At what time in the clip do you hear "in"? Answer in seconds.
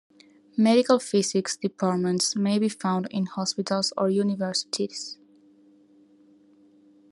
3.11-3.27